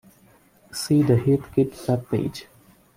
See 0.73 1.03
the 1.03 1.13
Heathkit 1.15 1.87
web 1.87 2.09
page. 2.09 2.47